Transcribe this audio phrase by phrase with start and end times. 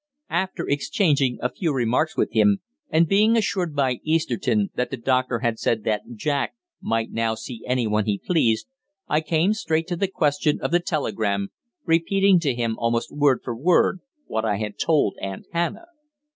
[0.31, 5.41] After exchanging a few remarks with him, and being assured by Easterton that the doctor
[5.41, 8.65] had said that Jack might now see anyone he pleased,
[9.07, 11.49] I came straight to the question of the telegram,
[11.85, 15.85] repeating to him almost word for word what I had told Aunt Hannah.